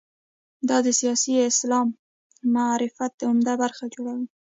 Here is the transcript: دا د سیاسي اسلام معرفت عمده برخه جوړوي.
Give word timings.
دا 0.69 0.77
د 0.85 0.87
سیاسي 0.99 1.33
اسلام 1.51 1.87
معرفت 2.53 3.13
عمده 3.29 3.53
برخه 3.61 3.85
جوړوي. 3.93 4.27